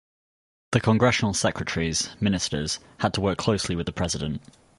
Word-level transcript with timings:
The 0.71 0.79
Congressional 0.79 1.35
secretaries- 1.35 2.09
ministers- 2.19 2.79
had 3.01 3.13
to 3.13 3.21
work 3.21 3.37
closely 3.37 3.75
with 3.75 3.85
the 3.85 3.91
president. 3.91 4.41